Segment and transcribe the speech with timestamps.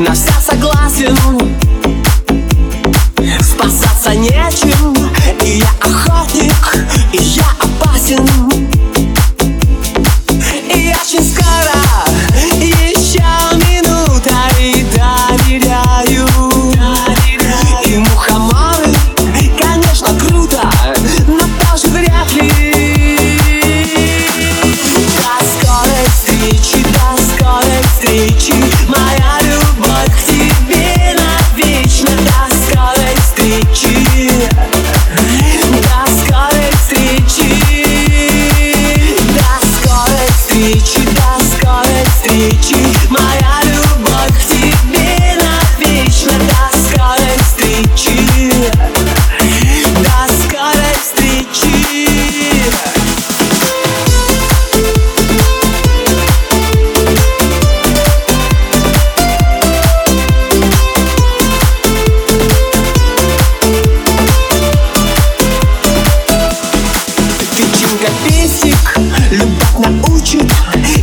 [0.00, 1.69] нас я согласен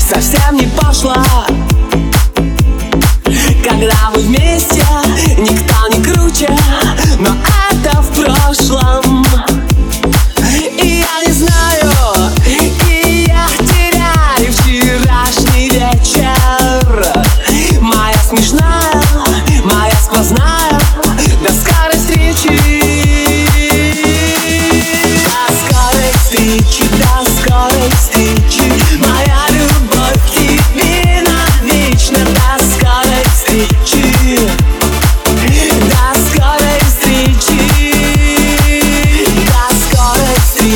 [0.08, 1.47] совсем не пошла.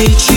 [0.02, 0.31] hate you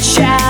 [0.00, 0.47] child.